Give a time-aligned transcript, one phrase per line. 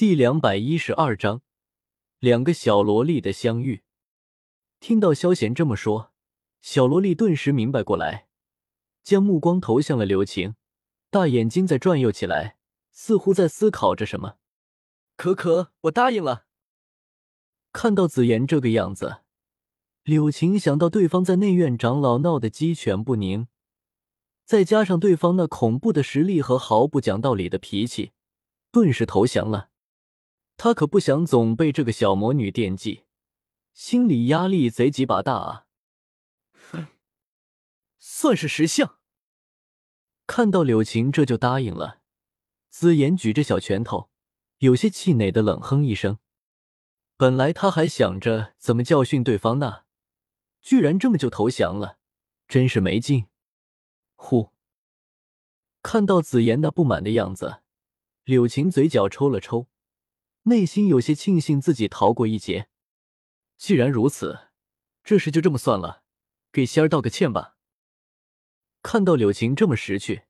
[0.00, 1.42] 第两百一十二章，
[2.20, 3.82] 两个小萝莉的相遇。
[4.80, 6.14] 听到萧贤这么说，
[6.62, 8.26] 小萝莉顿时明白过来，
[9.02, 10.54] 将目光投向了柳晴，
[11.10, 12.56] 大眼睛在转悠起来，
[12.90, 14.36] 似乎在思考着什么。
[15.18, 16.46] 可可，我答应了。
[17.70, 19.18] 看到紫妍这个样子，
[20.04, 23.48] 柳晴想到对方在内院长老闹得鸡犬不宁，
[24.46, 28.12] 再加上对方那恐怖的实力和毫不讲道理的脾气，
[28.72, 29.68] 顿时投降了。
[30.62, 33.04] 他可不想总被这个小魔女惦记，
[33.72, 35.66] 心理压力贼鸡巴大啊！
[36.70, 36.88] 哼，
[37.98, 38.98] 算是识相。
[40.26, 42.02] 看到柳晴这就答应了，
[42.68, 44.10] 紫妍举着小拳头，
[44.58, 46.18] 有些气馁的冷哼一声。
[47.16, 49.84] 本来他还想着怎么教训对方呢，
[50.60, 51.96] 居然这么就投降了，
[52.46, 53.28] 真是没劲。
[54.14, 54.50] 呼！
[55.80, 57.62] 看到紫妍那不满的样子，
[58.24, 59.66] 柳晴嘴角抽了抽。
[60.44, 62.68] 内心有些庆幸自己逃过一劫。
[63.58, 64.48] 既然如此，
[65.04, 66.02] 这事就这么算了，
[66.50, 67.56] 给仙儿道个歉吧。
[68.82, 70.22] 看到柳晴这么识趣，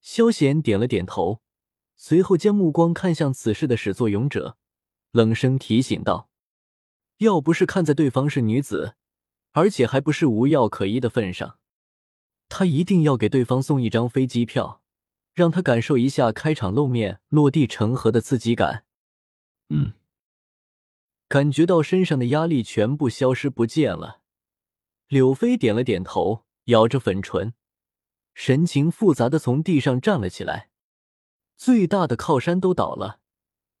[0.00, 1.42] 萧贤点了点头，
[1.96, 4.56] 随后将目光看向此事的始作俑者，
[5.10, 6.30] 冷声提醒道
[7.18, 8.94] ：“要不是看在对方是女子，
[9.50, 11.58] 而且还不是无药可医的份上，
[12.48, 14.80] 他一定要给对方送一张飞机票，
[15.34, 18.84] 让他感受一下开场露面、落地成盒的刺激感。”
[19.74, 19.94] 嗯，
[21.28, 24.20] 感觉到身上的压力全部消失不见了。
[25.08, 27.54] 柳飞点了点头，咬着粉唇，
[28.34, 30.68] 神情复杂的从地上站了起来。
[31.56, 33.20] 最大的靠山都倒了，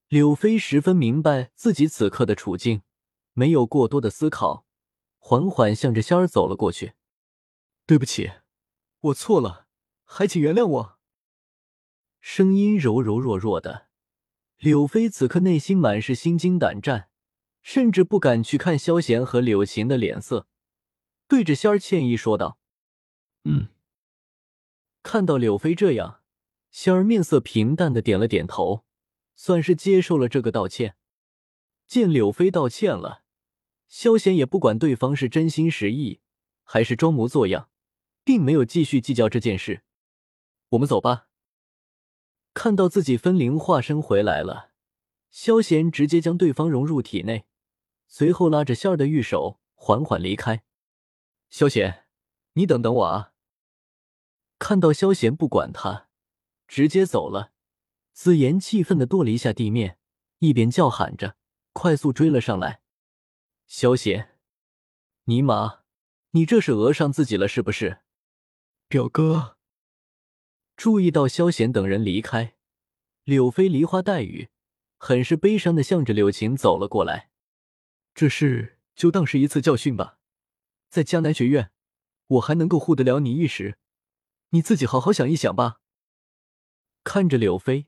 [0.08, 2.80] 柳飞十分明白自己此刻的处境，
[3.34, 4.64] 没有过多的思考，
[5.18, 6.94] 缓缓向着仙儿走了过去。
[7.84, 8.32] 对不起，
[9.00, 9.66] 我错了，
[10.04, 10.98] 还请原谅我。
[12.20, 13.91] 声音柔柔弱弱的。
[14.62, 17.08] 柳飞此刻内心满是心惊胆战，
[17.62, 20.46] 甚至不敢去看萧贤和柳晴的脸色，
[21.26, 22.60] 对着仙儿歉意说道
[23.42, 23.70] ：“嗯。”
[25.02, 26.20] 看到柳飞这样，
[26.70, 28.84] 仙儿面色平淡的点了点头，
[29.34, 30.94] 算是接受了这个道歉。
[31.88, 33.24] 见柳飞道歉了，
[33.88, 36.20] 萧贤也不管对方是真心实意
[36.62, 37.68] 还是装模作样，
[38.22, 39.82] 并没有继续计较这件事。
[40.68, 41.26] 我们走吧。
[42.54, 44.70] 看到自己分灵化身回来了，
[45.30, 47.46] 萧贤直接将对方融入体内，
[48.06, 50.62] 随后拉着仙儿的玉手缓缓离开。
[51.48, 52.04] 萧贤，
[52.52, 53.32] 你等等我啊！
[54.58, 56.08] 看到萧贤不管他，
[56.68, 57.52] 直接走了，
[58.12, 59.98] 紫妍气愤的跺了一下地面，
[60.38, 61.36] 一边叫喊着，
[61.72, 62.82] 快速追了上来。
[63.66, 64.38] 萧贤，
[65.24, 65.80] 尼玛，
[66.32, 68.02] 你这是讹上自己了是不是？
[68.88, 69.56] 表哥。
[70.82, 72.56] 注意到萧贤等人离开，
[73.22, 74.48] 柳飞梨花带雨，
[74.98, 77.30] 很是悲伤的向着柳晴走了过来。
[78.16, 80.18] 这事就当是一次教训吧，
[80.88, 81.70] 在江南学院，
[82.26, 83.78] 我还能够护得了你一时，
[84.48, 85.80] 你自己好好想一想吧。
[87.04, 87.86] 看着柳飞，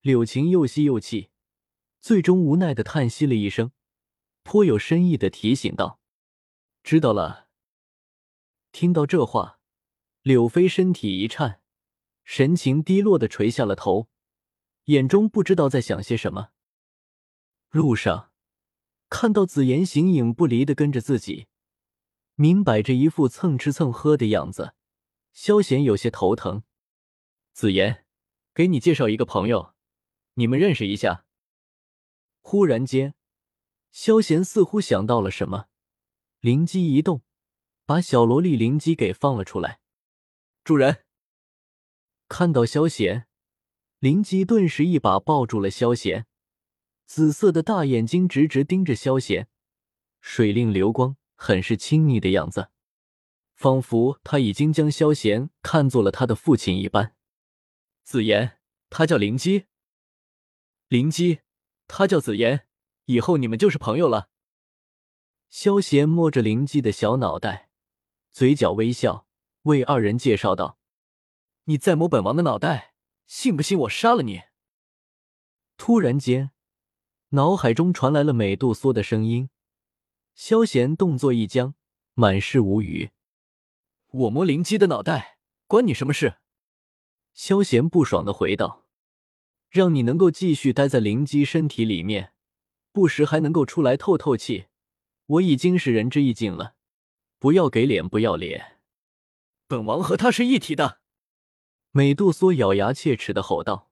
[0.00, 1.30] 柳晴又吸又气，
[2.00, 3.70] 最终无奈的叹息了一声，
[4.42, 6.00] 颇有深意的提醒道
[6.82, 7.46] ：“知道了。”
[8.72, 9.60] 听到这话，
[10.22, 11.62] 柳飞身体一颤。
[12.26, 14.08] 神情低落的垂下了头，
[14.86, 16.48] 眼中不知道在想些什么。
[17.70, 18.32] 路上
[19.08, 21.46] 看到紫妍形影不离的跟着自己，
[22.34, 24.74] 明摆着一副蹭吃蹭喝的样子，
[25.32, 26.64] 萧贤有些头疼。
[27.52, 28.04] 紫妍，
[28.52, 29.74] 给你介绍一个朋友，
[30.34, 31.24] 你们认识一下。
[32.40, 33.14] 忽然间，
[33.92, 35.68] 萧贤似乎想到了什么，
[36.40, 37.22] 灵机一动，
[37.84, 39.78] 把小萝莉灵机给放了出来。
[40.64, 41.05] 主人。
[42.38, 43.26] 看到萧贤，
[43.98, 46.26] 灵姬顿时一把抱住了萧贤，
[47.06, 49.48] 紫色的大眼睛直直盯着萧贤，
[50.20, 52.68] 水令流光，很是亲昵的样子，
[53.54, 57.14] 仿佛他已经将萧贤看作了他的父亲一般。
[58.04, 58.58] 紫妍，
[58.90, 59.64] 他叫灵姬。
[60.88, 61.40] 灵姬，
[61.88, 62.66] 他叫紫妍，
[63.06, 64.28] 以后你们就是朋友了。
[65.48, 67.70] 萧贤摸着灵姬的小脑袋，
[68.30, 69.26] 嘴角微笑，
[69.62, 70.78] 为二人介绍道。
[71.68, 72.94] 你再摸本王的脑袋，
[73.26, 74.42] 信不信我杀了你？
[75.76, 76.52] 突然间，
[77.30, 79.50] 脑海中传来了美杜莎的声音。
[80.36, 81.74] 萧贤动作一僵，
[82.14, 83.10] 满是无语。
[84.06, 86.36] 我摸灵姬的脑袋，关你什么事？
[87.34, 88.86] 萧贤不爽的回道
[89.68, 92.32] ：“让你能够继续待在灵姬身体里面，
[92.92, 94.66] 不时还能够出来透透气，
[95.26, 96.76] 我已经是仁至义尽了。
[97.40, 98.78] 不要给脸不要脸！
[99.66, 101.00] 本王和他是一体的。”
[101.96, 103.90] 美杜莎咬牙切齿的吼道：“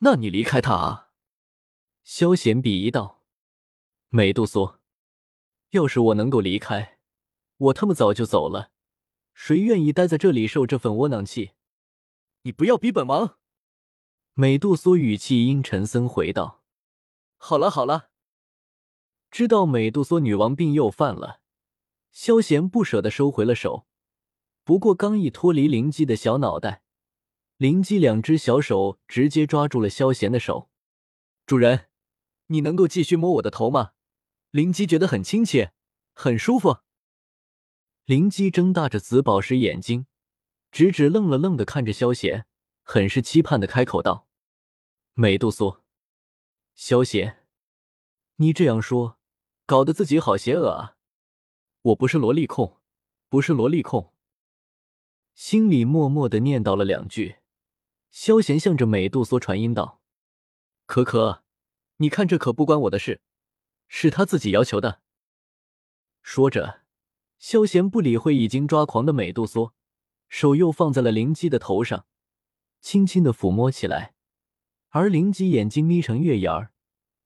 [0.00, 1.10] 那你离开他啊！”
[2.02, 3.22] 萧贤鄙夷道
[4.08, 4.80] ：“美杜莎，
[5.72, 6.98] 要是我能够离开，
[7.58, 8.70] 我他妈早就走了。
[9.34, 11.50] 谁愿意待在这里受这份窝囊气？”
[12.40, 13.36] 你不要逼本王！
[14.32, 16.62] 美杜莎语气阴沉，森回道
[17.36, 18.08] ：“好了好了。”
[19.30, 21.42] 知道美杜莎女王病又犯了，
[22.12, 23.86] 萧贤不舍得收回了手。
[24.64, 26.82] 不过刚一脱离灵姬的小脑袋，
[27.60, 30.70] 灵姬两只小手直接抓住了萧贤的手。
[31.44, 31.90] 主人，
[32.46, 33.92] 你能够继续摸我的头吗？
[34.50, 35.74] 灵姬觉得很亲切，
[36.14, 36.78] 很舒服。
[38.06, 40.06] 灵姬睁大着紫宝石眼睛，
[40.72, 42.46] 直直愣了愣的看着萧贤，
[42.82, 44.26] 很是期盼的开口道
[45.12, 45.82] ：“美杜莎，
[46.74, 47.44] 萧贤，
[48.36, 49.18] 你这样说。”
[49.68, 50.96] 搞得自己好邪恶啊！
[51.82, 52.78] 我不是萝莉控，
[53.28, 54.14] 不是萝莉控。
[55.34, 57.36] 心里默默的念叨了两句，
[58.10, 60.00] 萧贤向着美杜莎传音道
[60.86, 61.44] ：“可可，
[61.96, 63.20] 你看这可不关我的事，
[63.86, 65.00] 是他自己要求的。”
[66.22, 66.82] 说着，
[67.38, 69.72] 萧贤不理会已经抓狂的美杜莎，
[70.28, 72.06] 手又放在了灵姬的头上，
[72.80, 74.14] 轻轻的抚摸起来，
[74.88, 76.72] 而灵姬眼睛眯成月牙儿，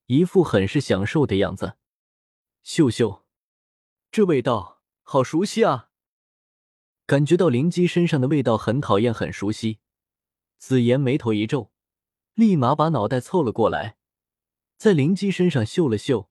[0.06, 1.76] 一副很是享受的样子。
[2.62, 3.24] 秀秀，
[4.10, 5.90] 这味道好熟悉啊！
[7.06, 9.80] 感觉到灵姬身上的味道很讨厌，很熟悉。
[10.66, 11.70] 紫妍眉头一皱，
[12.32, 13.98] 立马把脑袋凑了过来，
[14.78, 16.30] 在灵姬身上嗅了嗅，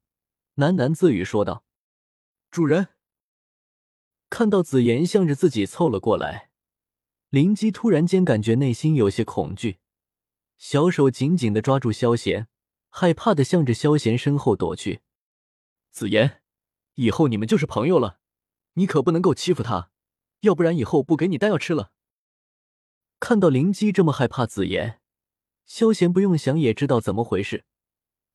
[0.56, 1.64] 喃喃自语说道
[2.50, 2.88] ：“主人。”
[4.32, 6.50] 看到紫妍向着自己凑了过来，
[7.30, 9.78] 灵姬突然间感觉内心有些恐惧，
[10.58, 12.48] 小手紧紧的抓住萧贤，
[12.90, 15.02] 害怕的向着萧贤身后躲去。
[15.92, 16.42] 紫妍，
[16.96, 18.18] 以后你们就是朋友了，
[18.74, 19.92] 你可不能够欺负他，
[20.40, 21.92] 要不然以后不给你丹药吃了。
[23.24, 25.00] 看到灵姬这么害怕紫妍，
[25.66, 27.64] 萧贤不用想也知道怎么回事，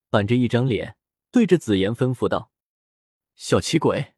[0.09, 0.97] 板着一张脸
[1.31, 2.51] 对着紫妍吩咐道
[3.37, 4.15] ：“小气鬼，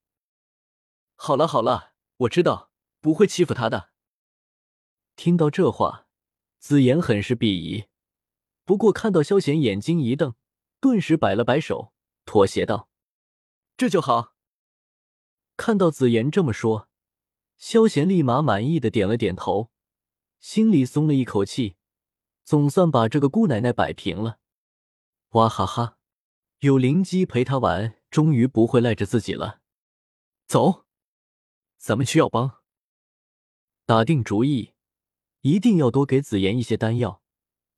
[1.16, 2.70] 好了好了，我知道
[3.00, 3.90] 不会欺负他的。”
[5.16, 6.06] 听到这话，
[6.60, 7.86] 紫妍很是鄙夷，
[8.64, 10.36] 不过看到萧贤眼睛一瞪，
[10.78, 11.92] 顿时摆了摆手，
[12.24, 12.88] 妥协道。
[13.76, 14.36] 这就好。
[15.56, 16.88] 看到紫妍这么说，
[17.58, 19.72] 萧贤立马满意的点了点头，
[20.40, 21.76] 心里松了一口气，
[22.44, 24.38] 总算把这个姑奶奶摆平了。
[25.30, 25.98] 哇哈哈，
[26.60, 29.60] 有灵姬陪他玩，终于不会赖着自己了。
[30.46, 30.86] 走，
[31.78, 32.58] 咱们去药帮。
[33.86, 34.72] 打定主意，
[35.42, 37.22] 一定要多给紫妍一些丹药，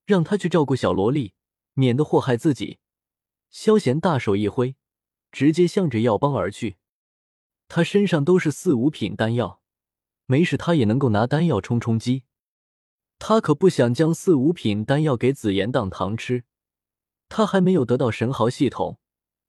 [0.07, 1.35] 让她去照顾小萝莉，
[1.75, 2.79] 免得祸害自己。
[3.51, 4.77] 萧贤大手一挥。
[5.33, 6.77] 直接向着药帮而去，
[7.67, 9.63] 他身上都是四五品丹药，
[10.27, 12.25] 没事他也能够拿丹药充充饥。
[13.25, 16.43] 他可不想将四五品丹药给紫妍当糖吃，
[17.29, 18.99] 他还没有得到神豪系统，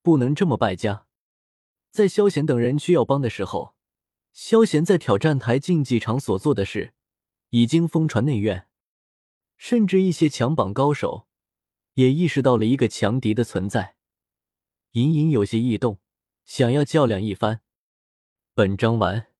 [0.04, 1.08] 不能这么败家。
[1.90, 3.74] 在萧贤等人去药帮的时候，
[4.31, 6.94] 萧贤在挑战台竞技场所做的事
[7.50, 8.68] 已经疯传内院，
[9.58, 11.26] 甚至一些强榜高手
[11.96, 13.96] 也意识到了一个强敌的存在。
[14.92, 16.00] 隐隐有些异动，
[16.46, 17.62] 想要较量一番。
[18.54, 19.32] 本章完。